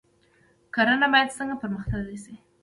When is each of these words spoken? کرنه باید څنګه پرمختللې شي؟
کرنه 0.75 1.07
باید 1.13 1.35
څنګه 1.37 1.55
پرمختللې 1.61 2.17
شي؟ 2.23 2.35